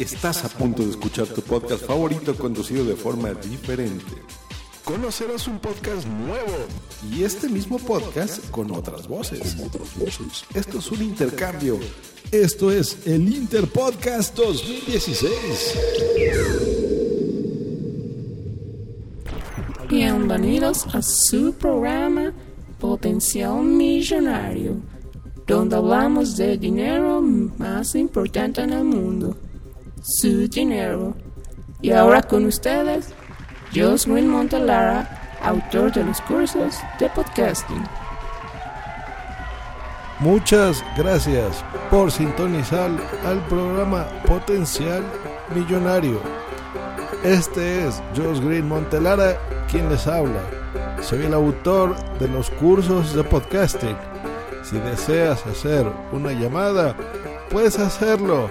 [0.00, 4.14] Estás a punto de escuchar tu podcast favorito conducido de forma diferente.
[4.82, 6.56] Conocerás un podcast nuevo
[7.12, 9.58] y este mismo podcast con otras voces.
[10.54, 11.78] Esto es un intercambio.
[12.32, 15.78] Esto es el Interpodcast 2016.
[19.90, 22.32] Bienvenidos a su programa
[22.78, 24.76] Potencial Millonario,
[25.46, 29.36] donde hablamos del dinero más importante en el mundo,
[30.02, 31.14] su dinero.
[31.80, 33.08] Y ahora con ustedes,
[33.74, 37.82] Joswin Montelara, autor de los cursos de podcasting.
[40.18, 42.90] Muchas gracias por sintonizar
[43.24, 45.02] al programa Potencial
[45.54, 46.20] Millonario.
[47.24, 49.38] Este es Jos Green Montelara
[49.70, 50.40] quien les habla.
[51.00, 53.96] Soy el autor de los cursos de podcasting.
[54.62, 56.94] Si deseas hacer una llamada,
[57.50, 58.50] puedes hacerlo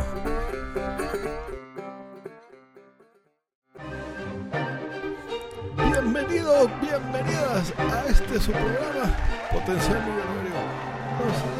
[5.77, 9.15] Bienvenidos, bienvenidas a este su programa
[9.51, 10.51] Potencial Millonario.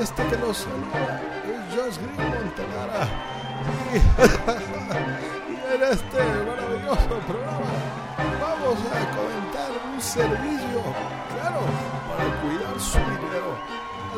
[0.02, 3.41] Este que nos saluda es Josh Green Montelara.
[5.50, 8.02] Y, en este maravilloso programa
[8.42, 10.82] vamos a comentar un servicio,
[11.34, 11.62] claro,
[12.08, 13.52] para cuidar su dinero.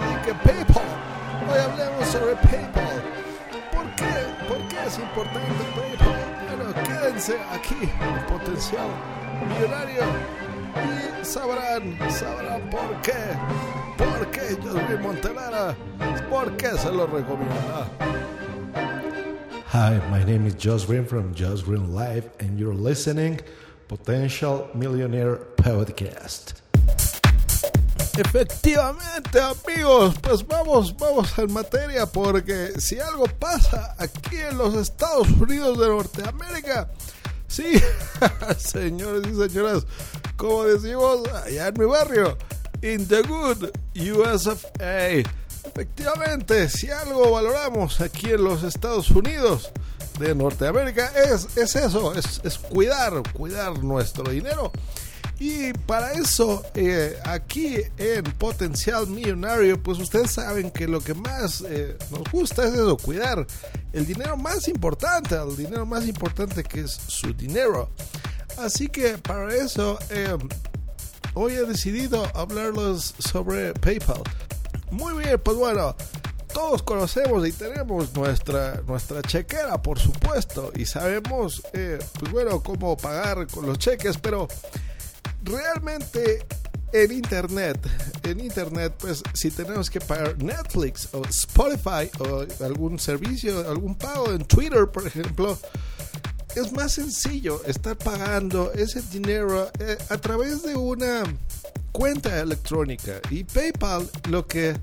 [0.01, 0.83] Así que PayPal,
[1.49, 3.03] hoy hablemos sobre PayPal.
[3.71, 4.13] ¿Por qué?
[4.47, 6.33] ¿Por qué es importante PayPal?
[6.47, 8.87] Bueno, quédense aquí en Potencial
[9.47, 10.03] Millonario
[10.75, 13.13] y sabrán, sabrán por qué.
[13.97, 15.75] ¿Por qué Josvin Montelara?
[16.29, 17.87] ¿Por qué se lo recomienda?
[19.73, 23.39] Hi, my name is Josh Green from Josh Green Live, and you're listening
[23.87, 26.61] Potential Millionaire Podcast.
[28.15, 35.27] Efectivamente, amigos, pues vamos, vamos en materia, porque si algo pasa aquí en los Estados
[35.41, 36.91] Unidos de Norteamérica,
[37.47, 37.81] sí,
[38.59, 39.87] señores y señoras,
[40.37, 42.37] como decimos allá en mi barrio,
[42.83, 45.23] in the good US of A.
[45.65, 49.71] Efectivamente, si algo valoramos aquí en los Estados Unidos
[50.19, 54.71] de Norteamérica es, es eso, es, es cuidar, cuidar nuestro dinero.
[55.39, 61.61] Y para eso, eh, aquí en Potencial Millonario, pues ustedes saben que lo que más
[61.67, 63.45] eh, nos gusta es eso, cuidar
[63.91, 67.89] el dinero más importante, el dinero más importante que es su dinero.
[68.57, 70.37] Así que para eso, eh,
[71.33, 74.21] hoy he decidido hablarles sobre PayPal.
[74.93, 75.95] Muy bien, pues bueno,
[76.53, 82.95] todos conocemos y tenemos nuestra, nuestra chequera, por supuesto, y sabemos, eh, pues bueno, cómo
[82.95, 84.47] pagar con los cheques, pero
[85.41, 86.45] realmente
[86.91, 87.79] en internet,
[88.21, 94.29] en internet, pues si tenemos que pagar Netflix o Spotify o algún servicio, algún pago
[94.29, 95.57] en Twitter, por ejemplo,
[96.55, 101.23] es más sencillo estar pagando ese dinero eh, a través de una
[101.93, 104.75] cuenta electrónica y PayPal lo que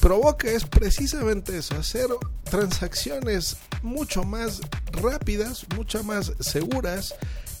[0.00, 2.08] provoca es precisamente eso, hacer
[2.44, 7.14] transacciones mucho más rápidas, mucho más seguras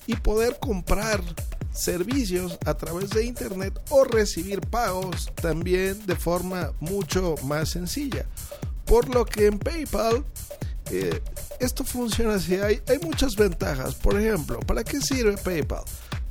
[0.06, 1.22] y poder comprar
[1.72, 8.26] servicios a través de internet o recibir pagos también de forma mucho más sencilla.
[8.86, 10.24] Por lo que en PayPal
[10.90, 11.22] eh,
[11.60, 13.94] esto funciona así, hay, hay muchas ventajas.
[13.94, 15.84] Por ejemplo, ¿para qué sirve PayPal?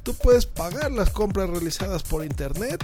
[0.03, 2.83] Tú puedes pagar las compras realizadas por internet,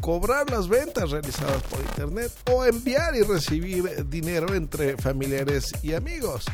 [0.00, 6.44] cobrar las ventas realizadas por internet o enviar y recibir dinero entre familiares y amigos.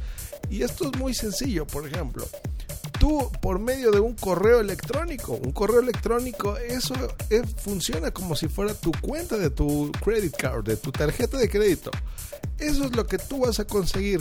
[0.50, 2.26] Y esto es muy sencillo, por ejemplo.
[2.98, 6.94] Tú por medio de un correo electrónico, un correo electrónico, eso
[7.30, 11.48] eh, funciona como si fuera tu cuenta de tu credit card, de tu tarjeta de
[11.48, 11.90] crédito.
[12.58, 14.20] Eso es lo que tú vas a conseguir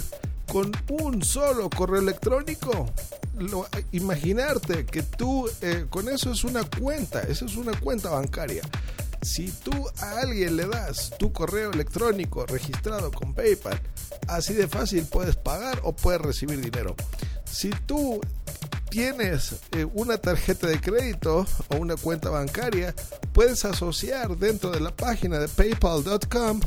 [0.52, 2.88] con un solo correo electrónico.
[3.92, 8.62] Imaginarte que tú eh, con eso es una cuenta, eso es una cuenta bancaria.
[9.22, 13.80] Si tú a alguien le das tu correo electrónico registrado con PayPal,
[14.28, 16.96] así de fácil puedes pagar o puedes recibir dinero.
[17.46, 18.20] Si tú
[18.90, 22.96] tienes eh, una tarjeta de crédito o una cuenta bancaria,
[23.34, 26.60] puedes asociar dentro de la página de paypal.com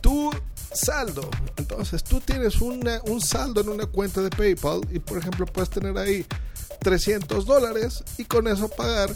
[0.00, 0.30] tu
[0.72, 1.28] saldo.
[1.56, 5.70] Entonces tú tienes una, un saldo en una cuenta de PayPal y por ejemplo puedes
[5.70, 6.26] tener ahí
[6.80, 9.14] 300 dólares y con eso pagar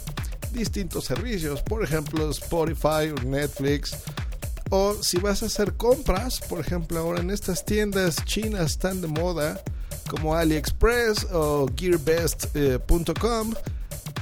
[0.51, 3.95] distintos servicios, por ejemplo Spotify o Netflix.
[4.71, 9.07] O si vas a hacer compras, por ejemplo ahora en estas tiendas chinas tan de
[9.07, 9.61] moda,
[10.09, 13.53] como AliExpress o GearBest.com,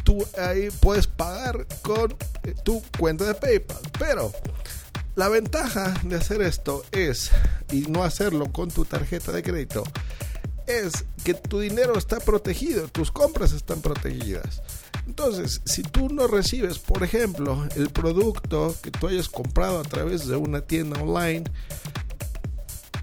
[0.03, 2.13] tú ahí puedes pagar con
[2.43, 3.79] eh, tu cuenta de PayPal.
[3.97, 4.31] Pero
[5.15, 7.31] la ventaja de hacer esto es,
[7.71, 9.83] y no hacerlo con tu tarjeta de crédito,
[10.65, 14.61] es que tu dinero está protegido, tus compras están protegidas.
[15.05, 20.27] Entonces, si tú no recibes, por ejemplo, el producto que tú hayas comprado a través
[20.27, 21.43] de una tienda online,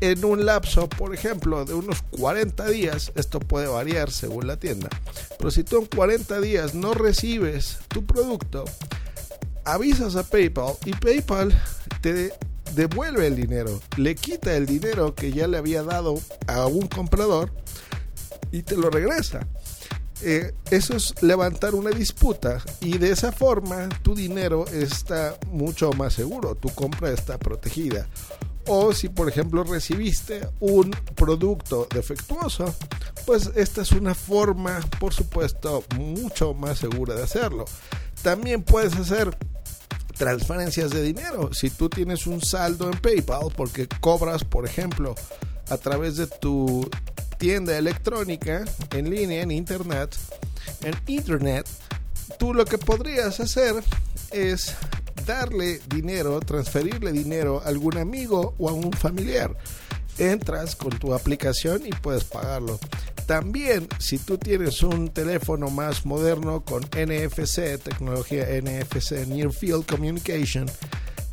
[0.01, 4.89] en un lapso, por ejemplo, de unos 40 días, esto puede variar según la tienda,
[5.39, 8.65] pero si tú en 40 días no recibes tu producto,
[9.65, 11.53] avisas a PayPal y PayPal
[12.01, 12.33] te
[12.75, 17.53] devuelve el dinero, le quita el dinero que ya le había dado a un comprador
[18.53, 19.47] y te lo regresa.
[20.23, 26.13] Eh, eso es levantar una disputa y de esa forma tu dinero está mucho más
[26.13, 28.07] seguro, tu compra está protegida.
[28.67, 32.75] O si por ejemplo recibiste un producto defectuoso,
[33.25, 37.65] pues esta es una forma, por supuesto, mucho más segura de hacerlo.
[38.23, 39.35] También puedes hacer
[40.21, 41.49] transferencias de dinero.
[41.55, 45.15] Si tú tienes un saldo en PayPal porque cobras, por ejemplo,
[45.71, 46.87] a través de tu
[47.39, 50.15] tienda electrónica en línea, en internet,
[50.83, 51.67] en internet,
[52.39, 53.83] tú lo que podrías hacer
[54.31, 54.75] es
[55.25, 59.57] darle dinero, transferirle dinero a algún amigo o a un familiar.
[60.19, 62.79] Entras con tu aplicación y puedes pagarlo.
[63.31, 70.67] También, si tú tienes un teléfono más moderno con NFC, tecnología NFC, Near Field Communication,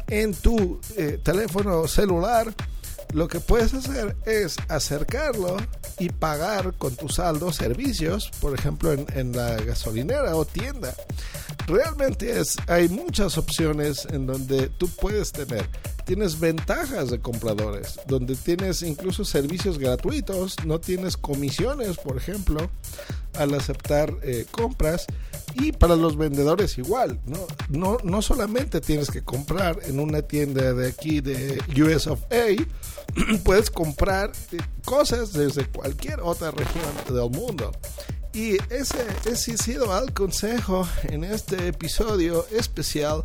[0.08, 2.54] en tu eh, teléfono celular,
[3.14, 5.58] lo que puedes hacer es acercarlo
[5.98, 10.94] y pagar con tu saldo servicios, por ejemplo en, la gasolinera o tienda.
[11.68, 15.68] Realmente es, hay muchas opciones en donde tú puedes tener.
[16.06, 22.70] Tienes ventajas de compradores, donde tienes incluso servicios gratuitos, no tienes comisiones, por ejemplo,
[23.34, 25.06] al aceptar eh, compras.
[25.56, 27.46] Y para los vendedores igual, ¿no?
[27.68, 32.56] No, no solamente tienes que comprar en una tienda de aquí de US of A,
[33.44, 37.72] puedes comprar eh, cosas desde cualquier otra región del mundo.
[38.38, 43.24] Y ese, ese ha sido el consejo en este episodio especial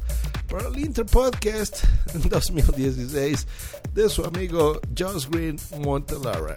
[0.48, 3.46] para el Interpodcast 2016
[3.92, 6.56] de su amigo Josh Green Montelara.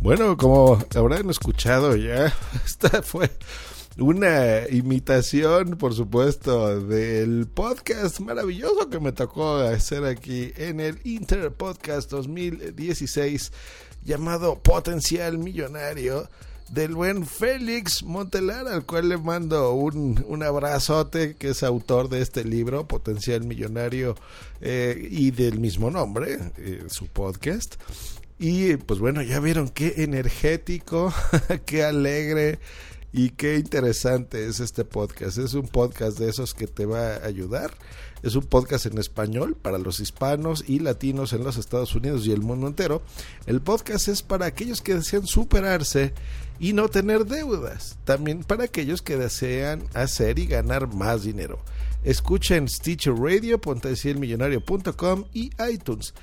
[0.00, 3.30] Bueno, como habrán escuchado ya, esta fue
[3.98, 11.52] una imitación, por supuesto, del podcast maravilloso que me tocó hacer aquí en el Inter
[11.52, 13.52] Podcast 2016
[14.02, 16.30] llamado Potencial Millonario
[16.70, 22.22] del buen Félix Montelar, al cual le mando un, un abrazote, que es autor de
[22.22, 24.14] este libro, Potencial Millonario,
[24.62, 27.74] eh, y del mismo nombre, eh, su podcast.
[28.42, 31.12] Y pues bueno, ya vieron qué energético,
[31.66, 32.58] qué alegre,
[33.12, 35.36] Y qué interesante es este podcast.
[35.36, 37.74] Es un podcast de esos que te va a ayudar.
[38.22, 42.32] Es un podcast en español para los hispanos y latinos en los Estados Unidos y
[42.32, 43.02] el mundo entero.
[43.44, 46.14] El podcast es para aquellos que desean superarse
[46.58, 47.98] y no tener deudas.
[48.04, 51.58] También para aquellos que desean hacer y ganar más dinero.
[52.04, 56.14] Escuchen Stitcher Radio, potencialmillonario.com y iTunes.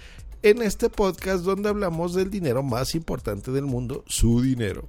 [0.43, 4.87] En este podcast donde hablamos del dinero más importante del mundo, su dinero.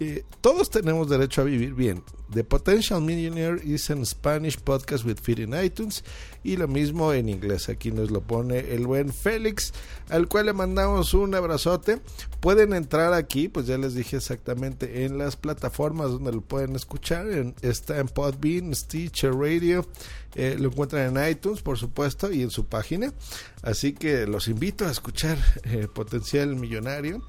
[0.00, 2.02] Eh, todos tenemos derecho a vivir bien.
[2.32, 6.02] The Potential Millionaire is an Spanish podcast with feed in iTunes
[6.42, 7.68] y lo mismo en inglés.
[7.68, 9.72] Aquí nos lo pone el buen Félix,
[10.08, 12.00] al cual le mandamos un abrazote.
[12.40, 17.26] Pueden entrar aquí, pues ya les dije exactamente en las plataformas donde lo pueden escuchar.
[17.62, 19.86] está en Podbean, Stitcher Radio,
[20.34, 23.12] eh, lo encuentran en iTunes, por supuesto, y en su página.
[23.62, 27.22] Así que los invito a escuchar eh, Potencial Millonario.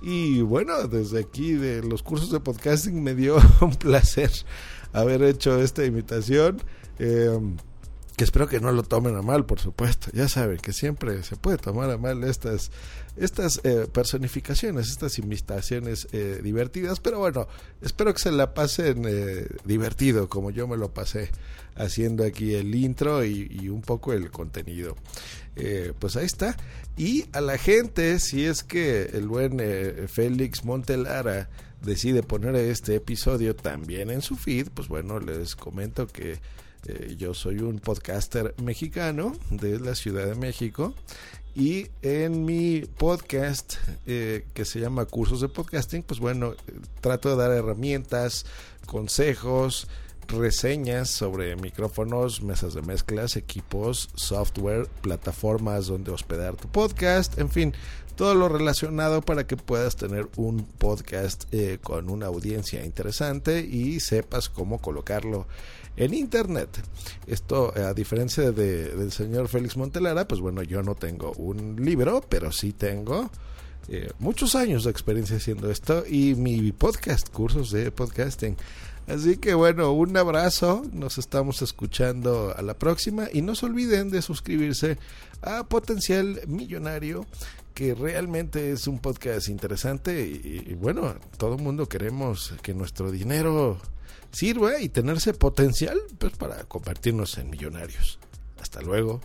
[0.00, 4.32] Y bueno, desde aquí de los cursos de podcasting me dio un placer
[4.92, 6.62] haber hecho esta invitación.
[6.98, 7.38] Eh,
[8.16, 10.10] que espero que no lo tomen a mal, por supuesto.
[10.12, 12.70] Ya saben que siempre se puede tomar a mal estas,
[13.16, 17.00] estas eh, personificaciones, estas invitaciones eh, divertidas.
[17.00, 17.48] Pero bueno,
[17.80, 19.08] espero que se la pasen
[19.64, 21.30] divertido, como yo me lo pasé
[21.74, 24.94] haciendo aquí el intro y un poco el contenido.
[25.56, 26.56] Eh, pues ahí está.
[26.96, 31.50] Y a la gente, si es que el buen eh, Félix Montelara
[31.82, 36.38] decide poner este episodio también en su feed, pues bueno, les comento que
[36.86, 40.94] eh, yo soy un podcaster mexicano de la Ciudad de México
[41.54, 43.74] y en mi podcast
[44.08, 46.54] que se llama Cursos de Podcasting, pues bueno,
[47.02, 48.46] trato de dar herramientas,
[48.86, 49.86] consejos,
[50.28, 57.74] reseñas sobre micrófonos, mesas de mezclas, equipos, software, plataformas donde hospedar tu podcast, en fin,
[58.22, 63.98] todo lo relacionado para que puedas tener un podcast eh, con una audiencia interesante y
[63.98, 65.48] sepas cómo colocarlo
[65.96, 66.68] en internet.
[67.26, 72.24] Esto, a diferencia de, del señor Félix Montelara, pues bueno, yo no tengo un libro,
[72.28, 73.28] pero sí tengo
[73.88, 78.56] eh, muchos años de experiencia haciendo esto y mi podcast, cursos de podcasting.
[79.08, 84.10] Así que bueno, un abrazo, nos estamos escuchando a la próxima y no se olviden
[84.10, 84.96] de suscribirse
[85.42, 87.26] a Potencial Millonario,
[87.74, 93.78] que realmente es un podcast interesante y, bueno, todo el mundo queremos que nuestro dinero
[94.30, 98.18] sirva y tenerse potencial pues, para convertirnos en millonarios.
[98.60, 99.20] Hasta luego.